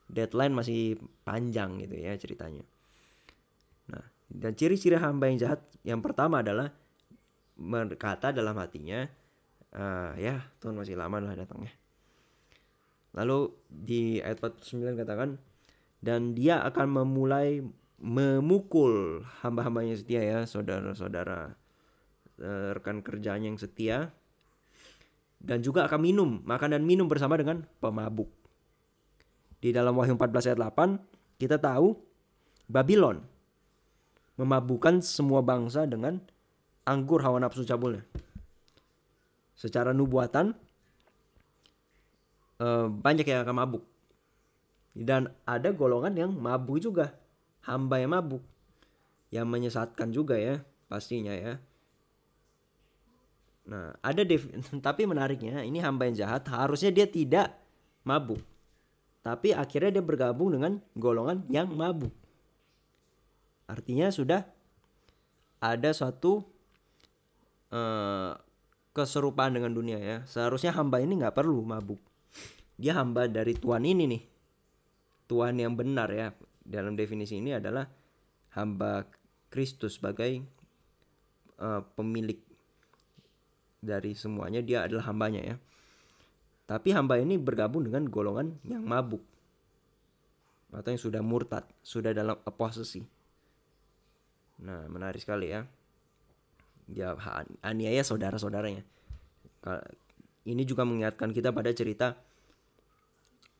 Deadline 0.08 0.56
masih 0.56 0.96
panjang 1.28 1.82
gitu 1.84 1.98
ya 1.98 2.14
ceritanya 2.16 2.64
dan 4.30 4.58
ciri-ciri 4.58 4.98
hamba 4.98 5.30
yang 5.30 5.38
jahat 5.40 5.62
yang 5.86 6.02
pertama 6.02 6.42
adalah 6.42 6.74
berkata 7.56 8.36
dalam 8.36 8.58
hatinya 8.60 9.08
uh, 9.72 10.12
ya 10.20 10.44
Tuhan 10.60 10.76
masih 10.76 11.00
lama 11.00 11.22
lah 11.22 11.34
datangnya 11.38 11.72
lalu 13.16 13.54
di 13.72 14.20
ayat 14.20 14.44
49 14.44 15.00
katakan 15.00 15.40
dan 16.04 16.36
dia 16.36 16.60
akan 16.62 17.04
memulai 17.04 17.64
memukul 17.96 19.24
hamba-hambanya 19.40 19.96
setia 19.96 20.20
ya 20.20 20.40
saudara-saudara 20.44 21.56
Eh, 22.36 22.76
rekan 22.76 23.00
kerjanya 23.00 23.48
yang 23.48 23.56
setia 23.56 24.12
dan 25.40 25.64
juga 25.64 25.88
akan 25.88 26.04
minum 26.04 26.30
makan 26.44 26.76
dan 26.76 26.84
minum 26.84 27.08
bersama 27.08 27.40
dengan 27.40 27.64
pemabuk. 27.80 28.28
Di 29.64 29.72
dalam 29.72 29.96
Wahyu 29.96 30.20
14 30.20 30.52
ayat 30.52 30.60
8 30.60 31.40
kita 31.40 31.56
tahu 31.64 31.96
Babylon 32.68 33.24
memabukkan 34.36 35.00
semua 35.00 35.40
bangsa 35.44 35.88
dengan 35.88 36.20
anggur 36.84 37.24
hawa 37.24 37.40
nafsu 37.40 37.64
cabulnya. 37.64 38.04
Secara 39.56 39.96
nubuatan 39.96 40.52
eh, 42.60 42.88
banyak 42.92 43.26
yang 43.26 43.44
akan 43.48 43.56
mabuk. 43.56 43.84
Dan 44.96 45.28
ada 45.44 45.76
golongan 45.76 46.16
yang 46.16 46.32
mabuk 46.32 46.80
juga. 46.80 47.16
hamba 47.66 47.98
yang 47.98 48.14
mabuk 48.14 48.46
yang 49.34 49.50
menyesatkan 49.50 50.14
juga 50.14 50.38
ya 50.38 50.62
pastinya 50.86 51.34
ya 51.34 51.58
nah 53.66 53.98
ada 54.06 54.22
dev 54.22 54.46
tapi 54.86 55.10
menariknya 55.10 55.66
ini 55.66 55.82
hamba 55.82 56.06
yang 56.06 56.16
jahat 56.16 56.46
harusnya 56.48 56.94
dia 56.94 57.10
tidak 57.10 57.52
mabuk 58.06 58.40
tapi 59.26 59.52
akhirnya 59.52 60.00
dia 60.00 60.06
bergabung 60.06 60.54
dengan 60.54 60.78
golongan 60.94 61.42
yang 61.50 61.74
mabuk 61.74 62.14
artinya 63.66 64.10
sudah 64.14 64.46
ada 65.62 65.90
suatu 65.92 66.46
uh, 67.74 68.34
keserupaan 68.96 69.58
dengan 69.58 69.76
dunia 69.76 70.00
ya. 70.00 70.18
Seharusnya 70.24 70.72
hamba 70.72 71.04
ini 71.04 71.20
nggak 71.20 71.36
perlu 71.36 71.60
mabuk. 71.66 72.00
Dia 72.80 72.96
hamba 72.96 73.28
dari 73.28 73.56
Tuhan 73.56 73.84
ini 73.84 74.04
nih. 74.08 74.24
Tuhan 75.28 75.60
yang 75.60 75.74
benar 75.76 76.10
ya. 76.12 76.32
Dalam 76.66 76.98
definisi 76.98 77.38
ini 77.38 77.54
adalah 77.54 77.86
hamba 78.58 79.06
Kristus 79.52 80.00
sebagai 80.00 80.42
uh, 81.60 81.82
pemilik 81.96 82.40
dari 83.84 84.16
semuanya. 84.18 84.64
Dia 84.64 84.88
adalah 84.88 85.12
hambanya 85.12 85.42
ya. 85.44 85.56
Tapi 86.66 86.90
hamba 86.98 87.22
ini 87.22 87.38
bergabung 87.38 87.86
dengan 87.86 88.10
golongan 88.10 88.58
yang 88.66 88.82
mabuk. 88.82 89.22
Atau 90.74 90.92
yang 90.92 91.00
sudah 91.02 91.22
murtad, 91.22 91.64
sudah 91.86 92.12
dalam 92.12 92.36
apostasy. 92.44 93.06
Nah, 94.62 94.88
menarik 94.88 95.20
sekali 95.20 95.52
ya. 95.52 95.68
Dia 96.86 97.18
aniaya 97.66 98.06
saudara-saudaranya. 98.06 98.86
Ini 100.46 100.64
juga 100.64 100.86
mengingatkan 100.86 101.34
kita 101.34 101.50
pada 101.50 101.74
cerita 101.74 102.14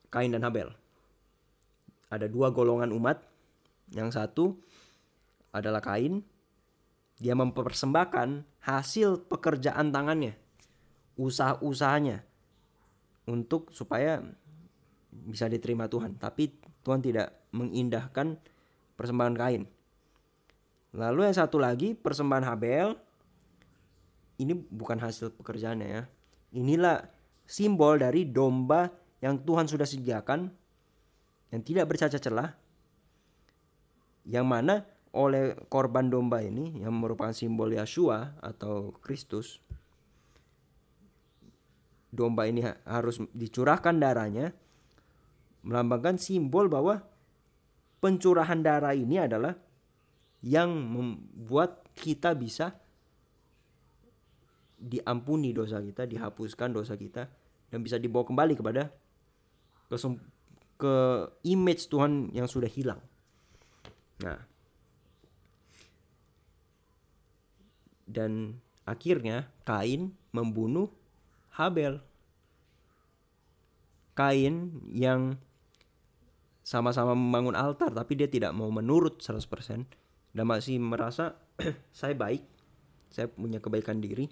Kain 0.08 0.30
dan 0.30 0.46
Habel. 0.46 0.70
Ada 2.08 2.30
dua 2.30 2.54
golongan 2.54 2.94
umat. 2.94 3.18
Yang 3.90 4.14
satu 4.14 4.44
adalah 5.50 5.82
Kain. 5.82 6.22
Dia 7.16 7.32
mempersembahkan 7.32 8.60
hasil 8.60 9.24
pekerjaan 9.24 9.88
tangannya, 9.88 10.36
usaha-usahanya 11.16 12.20
untuk 13.24 13.72
supaya 13.72 14.20
bisa 15.10 15.48
diterima 15.48 15.88
Tuhan. 15.88 16.20
Tapi 16.20 16.52
Tuhan 16.84 17.00
tidak 17.00 17.50
mengindahkan 17.56 18.36
persembahan 19.00 19.32
Kain. 19.32 19.64
Lalu 20.96 21.28
yang 21.28 21.36
satu 21.36 21.60
lagi 21.60 21.92
persembahan 21.92 22.48
Habel 22.48 22.96
ini 24.40 24.56
bukan 24.56 24.96
hasil 24.96 25.36
pekerjaannya 25.36 25.88
ya. 25.92 26.02
Inilah 26.56 27.04
simbol 27.44 28.00
dari 28.00 28.24
domba 28.24 28.88
yang 29.20 29.44
Tuhan 29.44 29.68
sudah 29.68 29.84
sediakan 29.84 30.48
yang 31.52 31.62
tidak 31.62 31.92
bercacat 31.92 32.20
celah 32.20 32.50
yang 34.26 34.48
mana 34.48 34.82
oleh 35.14 35.54
korban 35.70 36.10
domba 36.10 36.42
ini 36.42 36.82
yang 36.82 36.96
merupakan 36.96 37.32
simbol 37.32 37.70
Yeshua 37.70 38.36
atau 38.42 38.92
Kristus 39.00 39.62
domba 42.10 42.48
ini 42.48 42.64
harus 42.84 43.22
dicurahkan 43.32 43.96
darahnya 43.96 44.52
melambangkan 45.62 46.20
simbol 46.20 46.68
bahwa 46.68 47.00
pencurahan 48.02 48.60
darah 48.60 48.92
ini 48.92 49.22
adalah 49.22 49.56
yang 50.46 50.70
membuat 50.70 51.82
kita 51.98 52.30
bisa 52.38 52.78
diampuni 54.78 55.50
dosa 55.50 55.82
kita, 55.82 56.06
dihapuskan 56.06 56.70
dosa 56.70 56.94
kita 56.94 57.26
dan 57.66 57.82
bisa 57.82 57.98
dibawa 57.98 58.22
kembali 58.22 58.54
kepada 58.54 58.94
ke, 59.90 59.96
ke 60.78 60.94
image 61.50 61.90
Tuhan 61.90 62.30
yang 62.30 62.46
sudah 62.46 62.70
hilang. 62.70 63.02
Nah, 64.22 64.38
dan 68.06 68.62
akhirnya 68.86 69.50
Kain 69.66 70.14
membunuh 70.30 70.94
Habel. 71.58 71.98
Kain 74.14 74.78
yang 74.94 75.42
sama-sama 76.62 77.18
membangun 77.18 77.58
altar 77.58 77.90
tapi 77.90 78.14
dia 78.14 78.30
tidak 78.30 78.54
mau 78.54 78.70
menurut 78.72 79.20
100% 79.20 80.05
dan 80.36 80.44
masih 80.44 80.76
merasa 80.76 81.40
saya 81.96 82.12
baik, 82.12 82.44
saya 83.08 83.32
punya 83.32 83.56
kebaikan 83.56 84.04
diri, 84.04 84.28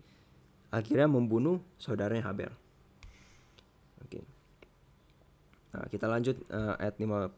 akhirnya 0.68 1.08
membunuh 1.08 1.64
saudaranya 1.80 2.28
Habel. 2.28 2.52
Oke. 4.04 4.20
Nah, 5.72 5.88
kita 5.88 6.04
lanjut 6.04 6.36
uh, 6.52 6.76
ayat 6.76 7.00
50. 7.00 7.32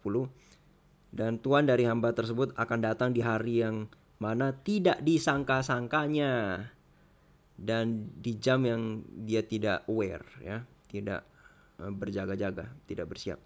Dan 1.14 1.38
Tuhan 1.38 1.70
dari 1.70 1.87
hamba 1.87 2.11
tersebut 2.11 2.52
akan 2.59 2.79
datang 2.83 3.14
di 3.14 3.22
hari 3.22 3.62
yang 3.62 3.87
mana 4.18 4.50
tidak 4.50 4.98
disangka-sangkanya 5.07 6.66
dan 7.57 8.12
di 8.20 8.37
jam 8.37 8.64
yang 8.64 9.00
dia 9.24 9.40
tidak 9.40 9.85
aware 9.88 10.24
ya 10.44 10.64
tidak 10.88 11.24
uh, 11.81 11.88
berjaga-jaga 11.88 12.68
tidak 12.85 13.12
bersiap 13.12 13.40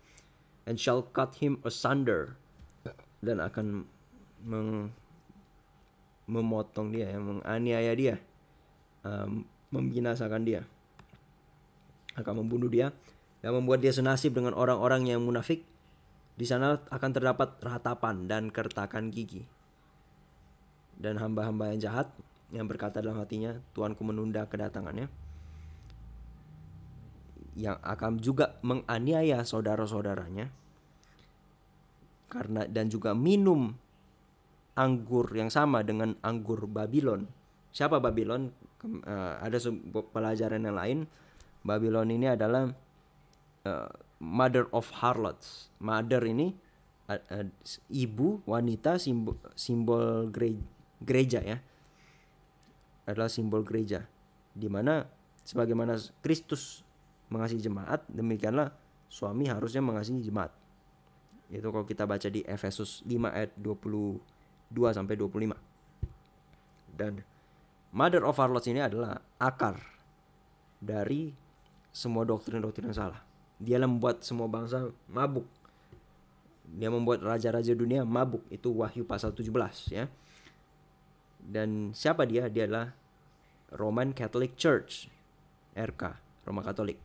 and 0.66 0.78
shall 0.78 1.02
cut 1.14 1.38
him 1.38 1.62
asunder 1.62 2.38
dan 3.22 3.38
akan 3.38 3.86
meng, 4.42 4.90
memotong 6.30 6.94
dia 6.94 7.10
ya 7.10 7.18
menganiaya 7.18 7.92
dia 7.98 8.14
um, 9.02 9.42
membinasakan 9.74 10.46
dia 10.46 10.62
akan 12.14 12.46
membunuh 12.46 12.70
dia 12.70 12.94
dan 13.42 13.50
membuat 13.58 13.82
dia 13.82 13.90
senasib 13.90 14.38
dengan 14.38 14.54
orang-orang 14.54 15.10
yang 15.10 15.18
munafik 15.18 15.66
di 16.38 16.46
sana 16.46 16.78
akan 16.88 17.10
terdapat 17.10 17.58
ratapan 17.58 18.30
dan 18.30 18.54
kertakan 18.54 19.10
gigi 19.10 19.42
dan 21.00 21.18
hamba-hamba 21.18 21.74
yang 21.74 21.80
jahat 21.90 22.08
yang 22.50 22.66
berkata 22.66 22.98
dalam 22.98 23.18
hatinya, 23.18 23.54
Tuanku 23.74 24.02
menunda 24.02 24.42
kedatangannya. 24.46 25.06
Yang 27.54 27.78
akan 27.82 28.12
juga 28.18 28.58
menganiaya 28.62 29.42
saudara-saudaranya. 29.46 30.50
Karena 32.30 32.66
dan 32.66 32.86
juga 32.90 33.10
minum 33.14 33.74
anggur 34.78 35.30
yang 35.34 35.50
sama 35.50 35.82
dengan 35.82 36.14
anggur 36.22 36.66
Babylon. 36.66 37.26
Siapa 37.70 37.98
Babylon? 37.98 38.50
Uh, 38.80 39.36
ada 39.40 39.60
pelajaran 40.12 40.64
yang 40.64 40.76
lain. 40.76 40.98
Babylon 41.60 42.08
ini 42.08 42.32
adalah 42.32 42.72
uh, 43.68 43.90
mother 44.20 44.68
of 44.72 44.88
harlots. 45.04 45.68
Mother 45.80 46.24
ini 46.24 46.56
uh, 47.10 47.20
uh, 47.20 47.46
ibu 47.92 48.40
wanita 48.48 48.96
simbol, 48.96 49.36
simbol 49.52 50.30
gereja, 50.32 50.64
gereja 51.02 51.40
ya 51.42 51.58
adalah 53.08 53.26
simbol 53.26 53.66
gereja 53.66 54.06
di 54.54 54.70
mana 54.70 55.02
sebagaimana 55.42 55.98
Kristus 56.22 56.86
mengasihi 57.32 57.62
jemaat 57.64 58.06
demikianlah 58.06 58.70
suami 59.10 59.50
harusnya 59.50 59.82
mengasihi 59.82 60.22
jemaat 60.22 60.54
itu 61.50 61.66
kalau 61.66 61.82
kita 61.82 62.06
baca 62.06 62.30
di 62.30 62.46
Efesus 62.46 63.02
5 63.02 63.26
ayat 63.26 63.50
22 64.70 64.96
sampai 64.96 65.14
25 65.18 65.70
dan 67.00 67.24
mother 67.96 68.22
of 68.28 68.36
harlots 68.36 68.68
ini 68.68 68.84
adalah 68.84 69.18
akar 69.40 69.80
dari 70.76 71.32
semua 71.90 72.28
doktrin-doktrin 72.28 72.92
yang 72.92 72.98
salah. 73.08 73.20
Dia 73.56 73.80
membuat 73.80 74.20
semua 74.20 74.48
bangsa 74.52 74.92
mabuk. 75.08 75.48
Dia 76.70 76.92
membuat 76.92 77.24
raja-raja 77.24 77.72
dunia 77.72 78.04
mabuk. 78.04 78.44
Itu 78.52 78.72
Wahyu 78.76 79.08
pasal 79.08 79.32
17 79.32 79.48
ya. 79.90 80.04
Dan 81.40 81.96
siapa 81.96 82.28
dia? 82.28 82.46
Dia 82.52 82.68
adalah 82.68 82.92
Roman 83.74 84.12
Catholic 84.12 84.60
Church 84.60 85.08
RK 85.72 86.02
Roma 86.44 86.60
Katolik. 86.60 87.00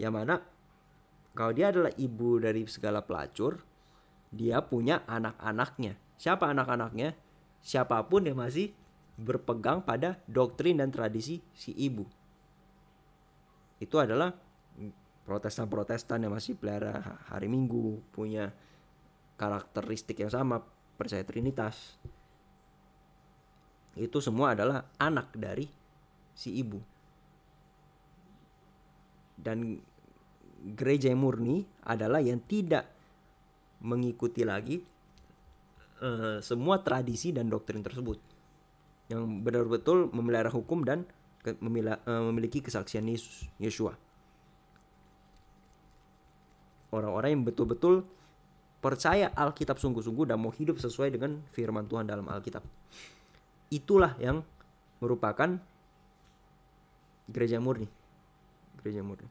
Yang 0.00 0.12
mana 0.12 0.34
kalau 1.36 1.52
dia 1.54 1.70
adalah 1.70 1.92
ibu 2.00 2.40
dari 2.40 2.66
segala 2.66 3.04
pelacur 3.04 3.62
dia 4.30 4.62
punya 4.64 5.02
anak-anaknya 5.06 6.09
siapa 6.20 6.52
anak-anaknya 6.52 7.16
siapa 7.64 7.96
pun 8.04 8.28
yang 8.28 8.36
masih 8.36 8.76
berpegang 9.16 9.80
pada 9.80 10.20
doktrin 10.28 10.76
dan 10.76 10.92
tradisi 10.92 11.40
si 11.56 11.72
ibu 11.72 12.04
itu 13.80 13.96
adalah 13.96 14.36
protestan-protestan 15.24 16.28
yang 16.28 16.36
masih 16.36 16.60
pelihara 16.60 17.24
hari 17.32 17.48
minggu 17.48 18.04
punya 18.12 18.52
karakteristik 19.40 20.20
yang 20.20 20.28
sama 20.28 20.60
percaya 21.00 21.24
trinitas 21.24 21.96
itu 23.98 24.22
semua 24.22 24.54
adalah 24.54 24.86
anak 25.02 25.34
dari 25.34 25.66
si 26.36 26.54
ibu. 26.56 26.78
Dan 29.34 29.80
gereja 30.76 31.10
yang 31.10 31.24
murni 31.24 31.64
adalah 31.88 32.20
yang 32.20 32.38
tidak 32.44 32.86
mengikuti 33.80 34.44
lagi 34.44 34.84
uh, 36.00 36.38
semua 36.42 36.80
tradisi 36.80 37.30
dan 37.30 37.48
doktrin 37.52 37.84
tersebut. 37.84 38.18
Yang 39.12 39.22
benar-betul 39.44 40.10
memelihara 40.10 40.50
hukum 40.50 40.82
dan 40.82 41.04
ke, 41.44 41.56
memila, 41.60 42.00
uh, 42.08 42.24
memiliki 42.32 42.64
kesaksian 42.64 43.06
Yesus, 43.06 43.46
Yeshua. 43.60 43.94
Orang-orang 46.90 47.38
yang 47.38 47.44
betul-betul 47.46 48.02
percaya 48.82 49.30
Alkitab 49.36 49.78
sungguh-sungguh 49.78 50.26
dan 50.26 50.40
mau 50.42 50.50
hidup 50.50 50.80
sesuai 50.80 51.14
dengan 51.14 51.38
firman 51.54 51.86
Tuhan 51.86 52.08
dalam 52.08 52.26
Alkitab. 52.26 52.64
Itulah 53.70 54.18
yang 54.18 54.42
merupakan 54.98 55.54
gereja 57.30 57.62
murni. 57.62 57.86
Gereja 58.82 59.06
murni. 59.06 59.28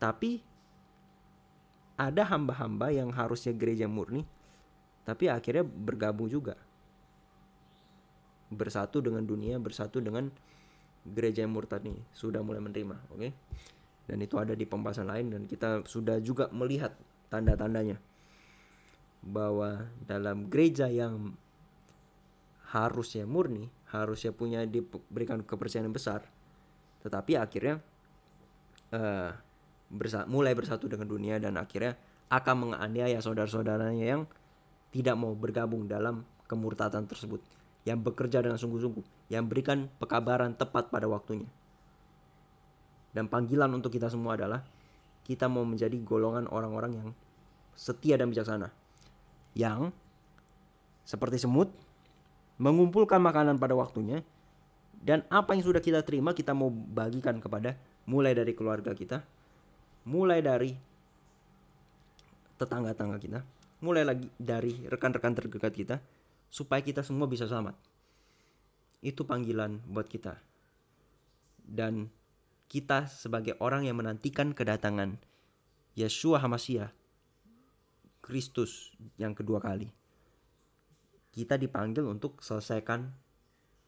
Tapi 0.00 0.40
ada 2.00 2.26
hamba-hamba 2.26 2.90
yang 2.90 3.12
harusnya 3.12 3.52
gereja 3.52 3.86
murni 3.86 4.24
tapi 5.02 5.26
akhirnya 5.26 5.66
bergabung 5.66 6.30
juga. 6.30 6.54
Bersatu 8.52 9.00
dengan 9.00 9.24
dunia, 9.24 9.56
bersatu 9.56 9.98
dengan 9.98 10.28
gereja 11.02 11.42
yang 11.42 11.52
murtad 11.54 11.82
nih 11.82 11.98
sudah 12.14 12.44
mulai 12.44 12.62
menerima, 12.62 12.96
oke? 13.10 13.18
Okay? 13.18 13.30
Dan 14.06 14.18
itu 14.22 14.36
ada 14.38 14.52
di 14.52 14.66
pembahasan 14.66 15.08
lain 15.08 15.30
dan 15.30 15.42
kita 15.46 15.86
sudah 15.86 16.18
juga 16.18 16.50
melihat 16.52 16.94
tanda-tandanya 17.30 17.96
bahwa 19.22 19.86
dalam 20.04 20.50
gereja 20.50 20.90
yang 20.90 21.32
harusnya 22.74 23.28
murni, 23.28 23.70
harusnya 23.94 24.34
punya 24.34 24.66
diberikan 24.66 25.44
kepercayaan 25.46 25.86
yang 25.86 25.96
besar, 25.96 26.26
tetapi 27.06 27.38
akhirnya 27.38 27.78
uh, 28.90 29.30
bersa 29.92 30.24
mulai 30.24 30.56
bersatu 30.56 30.88
dengan 30.88 31.06
dunia 31.06 31.36
dan 31.36 31.60
akhirnya 31.60 31.94
akan 32.32 32.68
menganiaya 32.68 33.20
saudara-saudaranya 33.20 34.06
yang 34.08 34.22
tidak 34.92 35.16
mau 35.16 35.32
bergabung 35.32 35.88
dalam 35.88 36.22
kemurtatan 36.46 37.08
tersebut, 37.08 37.40
yang 37.88 37.98
bekerja 38.04 38.44
dengan 38.44 38.60
sungguh-sungguh, 38.60 39.32
yang 39.32 39.48
berikan 39.48 39.88
pekabaran 39.96 40.52
tepat 40.52 40.92
pada 40.92 41.08
waktunya. 41.08 41.48
Dan 43.12 43.28
panggilan 43.28 43.72
untuk 43.72 43.92
kita 43.92 44.12
semua 44.12 44.36
adalah 44.36 44.60
kita 45.24 45.48
mau 45.48 45.64
menjadi 45.64 45.96
golongan 46.00 46.48
orang-orang 46.52 46.92
yang 46.92 47.08
setia 47.72 48.20
dan 48.20 48.28
bijaksana. 48.28 48.68
Yang 49.56 49.92
seperti 51.04 51.40
semut 51.40 51.72
mengumpulkan 52.56 53.20
makanan 53.20 53.58
pada 53.58 53.74
waktunya 53.74 54.22
dan 55.02 55.26
apa 55.28 55.52
yang 55.58 55.66
sudah 55.66 55.82
kita 55.82 56.06
terima 56.06 56.30
kita 56.30 56.54
mau 56.54 56.70
bagikan 56.70 57.42
kepada 57.42 57.74
mulai 58.06 58.32
dari 58.38 58.54
keluarga 58.54 58.94
kita, 58.94 59.20
mulai 60.06 60.38
dari 60.38 60.70
tetangga-tetangga 62.56 63.18
kita, 63.18 63.40
mulai 63.82 64.06
lagi 64.06 64.30
dari 64.38 64.86
rekan-rekan 64.86 65.34
terdekat 65.34 65.74
kita 65.74 65.96
supaya 66.48 66.80
kita 66.80 67.02
semua 67.02 67.26
bisa 67.26 67.50
selamat. 67.50 67.74
Itu 69.02 69.26
panggilan 69.26 69.82
buat 69.90 70.06
kita. 70.06 70.38
Dan 71.62 72.06
kita 72.70 73.10
sebagai 73.10 73.58
orang 73.58 73.84
yang 73.84 73.98
menantikan 73.98 74.54
kedatangan 74.54 75.18
Yeshua 75.98 76.40
Hamasiah 76.40 76.94
Kristus 78.22 78.94
yang 79.18 79.34
kedua 79.34 79.58
kali 79.60 79.90
kita 81.32 81.56
dipanggil 81.56 82.04
untuk 82.04 82.44
selesaikan 82.44 83.08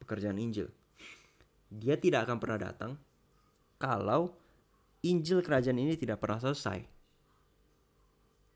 pekerjaan 0.01 0.41
Injil. 0.41 0.65
Dia 1.69 1.93
tidak 2.01 2.25
akan 2.25 2.37
pernah 2.41 2.59
datang 2.59 2.91
kalau 3.77 4.33
Injil 5.05 5.45
kerajaan 5.45 5.77
ini 5.77 5.93
tidak 5.93 6.17
pernah 6.17 6.41
selesai. 6.41 6.94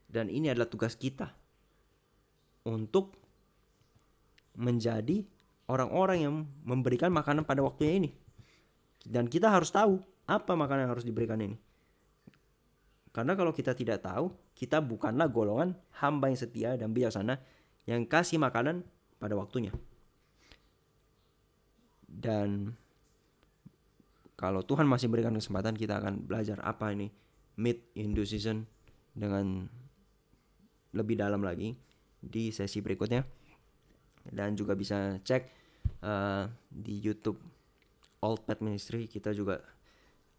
Dan 0.10 0.34
ini 0.34 0.50
adalah 0.50 0.65
tugas 0.65 0.98
kita 0.98 1.30
untuk 2.65 3.13
menjadi 4.58 5.22
orang-orang 5.69 6.17
yang 6.26 6.36
memberikan 6.65 7.13
makanan 7.13 7.45
pada 7.45 7.62
waktunya 7.62 8.02
ini. 8.02 8.10
Dan 9.06 9.30
kita 9.30 9.54
harus 9.54 9.69
tahu 9.69 10.02
apa 10.26 10.58
makanan 10.58 10.89
yang 10.89 10.91
harus 10.98 11.06
diberikan 11.06 11.38
ini. 11.39 11.56
Karena 13.10 13.34
kalau 13.34 13.54
kita 13.54 13.74
tidak 13.78 14.06
tahu, 14.06 14.34
kita 14.54 14.82
bukanlah 14.82 15.30
golongan 15.30 15.78
hamba 16.02 16.30
yang 16.30 16.38
setia 16.38 16.78
dan 16.78 16.93
bijaksana 16.93 17.41
yang 17.89 18.06
kasih 18.06 18.38
makanan 18.38 18.86
pada 19.17 19.34
waktunya. 19.34 19.74
Dan 22.06 22.74
kalau 24.38 24.62
Tuhan 24.65 24.86
masih 24.86 25.10
berikan 25.10 25.34
kesempatan 25.34 25.74
kita 25.78 26.02
akan 26.02 26.26
belajar 26.26 26.62
apa 26.62 26.93
ini 26.93 27.10
mid 27.60 27.82
in 27.98 28.15
due 28.15 28.24
season 28.24 28.63
dengan 29.12 29.67
lebih 30.93 31.19
dalam 31.19 31.41
lagi 31.43 31.75
di 32.19 32.52
sesi 32.52 32.84
berikutnya. 32.84 33.23
Dan 34.30 34.54
juga 34.54 34.75
bisa 34.75 35.17
cek 35.23 35.43
uh, 36.04 36.45
di 36.69 36.99
YouTube 36.99 37.39
Old 38.19 38.43
Pet 38.43 38.60
Ministry 38.60 39.08
kita 39.08 39.32
juga 39.32 39.63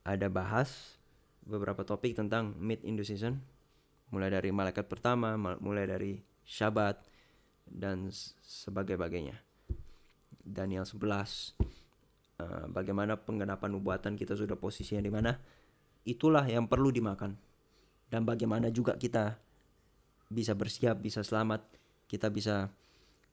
ada 0.04 0.28
bahas 0.28 1.00
beberapa 1.44 1.82
topik 1.82 2.12
tentang 2.12 2.52
mid 2.60 2.84
in 2.84 2.96
due 2.96 3.06
season. 3.06 3.40
Mulai 4.10 4.34
dari 4.34 4.50
malaikat 4.50 4.90
pertama 4.90 5.38
mulai 5.38 5.86
dari 5.86 6.18
Syabat 6.44 6.98
dan 7.64 8.10
sebagainya. 8.42 9.38
Daniel 10.42 10.82
11 10.82 10.98
uh, 10.98 11.06
eh, 12.42 12.64
bagaimana 12.74 13.14
penggenapan 13.14 13.70
nubuatan 13.70 14.18
kita 14.18 14.34
sudah 14.34 14.58
posisinya 14.58 14.98
di 14.98 15.12
mana? 15.12 15.32
Itulah 16.02 16.48
yang 16.50 16.66
perlu 16.66 16.90
dimakan. 16.90 17.38
Dan 18.10 18.26
bagaimana 18.26 18.74
juga 18.74 18.98
kita 18.98 19.38
bisa 20.31 20.55
bersiap 20.55 21.03
bisa 21.03 21.27
selamat 21.27 21.66
kita 22.07 22.31
bisa 22.31 22.71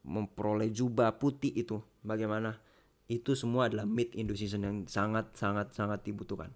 memperoleh 0.02 0.74
jubah 0.74 1.16
putih 1.22 1.54
itu. 1.54 1.78
Bagaimana? 2.02 2.58
Itu 3.08 3.38
semua 3.38 3.72
adalah 3.72 3.88
mid 3.88 4.12
in 4.18 4.28
season 4.36 4.66
yang 4.66 4.78
sangat 4.90 5.32
sangat 5.38 5.72
sangat 5.72 6.04
dibutuhkan. 6.04 6.52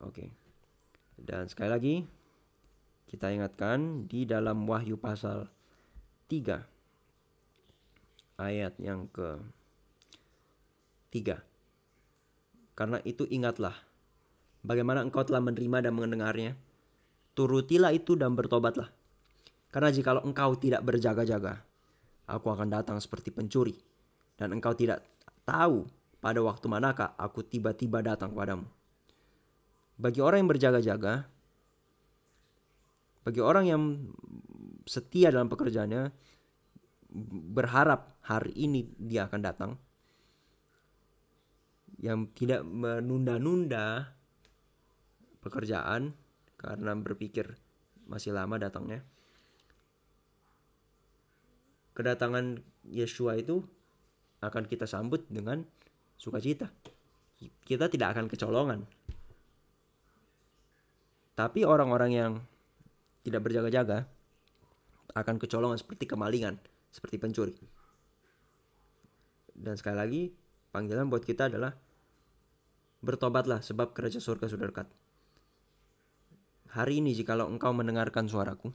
Oke. 0.00 0.24
Okay. 0.24 0.28
dan 1.20 1.44
sekali 1.44 1.68
lagi 1.68 1.94
kita 3.12 3.28
ingatkan 3.28 4.08
di 4.08 4.24
dalam 4.24 4.64
wahyu 4.64 4.96
pasal 4.96 5.52
3 6.32 6.64
ayat 8.40 8.72
yang 8.80 9.04
ke 9.12 9.36
3 11.12 11.36
karena 12.72 12.96
itu 13.04 13.28
ingatlah 13.28 13.76
bagaimana 14.64 15.04
engkau 15.04 15.20
telah 15.20 15.44
menerima 15.44 15.84
dan 15.84 15.92
mendengarnya 15.92 16.56
turutilah 17.40 17.96
itu 17.96 18.20
dan 18.20 18.36
bertobatlah. 18.36 18.92
Karena 19.72 19.88
jikalau 19.88 20.20
engkau 20.28 20.52
tidak 20.60 20.84
berjaga-jaga 20.84 21.64
aku 22.30 22.46
akan 22.54 22.70
datang 22.70 22.96
seperti 23.02 23.34
pencuri. 23.34 23.74
Dan 24.38 24.54
engkau 24.56 24.72
tidak 24.72 25.04
tahu 25.42 25.84
pada 26.22 26.40
waktu 26.40 26.66
manakah 26.70 27.12
aku 27.18 27.44
tiba-tiba 27.44 28.00
datang 28.00 28.32
kepadamu. 28.32 28.64
Bagi 30.00 30.20
orang 30.22 30.46
yang 30.46 30.50
berjaga-jaga 30.52 31.14
bagi 33.20 33.44
orang 33.44 33.68
yang 33.68 33.82
setia 34.88 35.28
dalam 35.28 35.52
pekerjaannya 35.52 36.08
berharap 37.52 38.16
hari 38.24 38.56
ini 38.56 38.88
dia 38.96 39.28
akan 39.28 39.40
datang. 39.44 39.70
Yang 42.00 42.32
tidak 42.32 42.64
menunda-nunda 42.64 44.16
pekerjaan 45.44 46.16
karena 46.60 46.92
berpikir 46.92 47.56
masih 48.04 48.36
lama 48.36 48.60
datangnya 48.60 49.00
kedatangan 51.96 52.60
Yeshua 52.84 53.40
itu 53.40 53.64
akan 54.44 54.68
kita 54.68 54.84
sambut 54.84 55.24
dengan 55.32 55.64
sukacita 56.20 56.68
kita 57.64 57.88
tidak 57.88 58.12
akan 58.12 58.28
kecolongan 58.28 58.84
tapi 61.40 61.64
orang-orang 61.64 62.12
yang 62.12 62.32
tidak 63.24 63.48
berjaga-jaga 63.48 64.04
akan 65.16 65.36
kecolongan 65.40 65.78
seperti 65.80 66.04
kemalingan, 66.06 66.60
seperti 66.92 67.16
pencuri. 67.16 67.56
Dan 69.50 69.76
sekali 69.76 69.96
lagi, 69.96 70.22
panggilan 70.72 71.10
buat 71.10 71.24
kita 71.24 71.48
adalah 71.48 71.74
bertobatlah 73.00 73.64
sebab 73.64 73.96
kerajaan 73.96 74.22
surga 74.22 74.46
sudah 74.52 74.66
dekat. 74.68 74.88
Hari 76.70 77.02
ini 77.02 77.18
jikalau 77.18 77.50
engkau 77.50 77.74
mendengarkan 77.74 78.30
suaraku, 78.30 78.70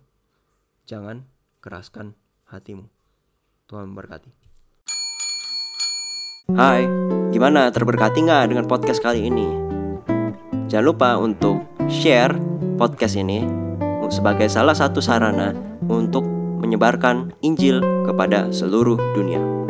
jangan 0.83 1.23
keraskan 1.63 2.11
hatimu. 2.43 2.91
Tuhan 3.71 3.87
memberkati. 3.87 4.35
Hai, 6.59 6.83
gimana 7.31 7.71
terberkati 7.71 8.19
nggak 8.19 8.51
dengan 8.51 8.67
podcast 8.67 8.99
kali 8.99 9.31
ini? 9.31 9.47
Jangan 10.67 10.85
lupa 10.91 11.15
untuk 11.15 11.63
share 11.87 12.35
podcast 12.75 13.15
ini 13.15 13.47
sebagai 14.11 14.51
salah 14.51 14.75
satu 14.75 14.99
sarana 14.99 15.55
untuk 15.87 16.27
menyebarkan 16.59 17.31
Injil 17.47 17.79
kepada 18.03 18.51
seluruh 18.51 18.99
dunia. 19.15 19.64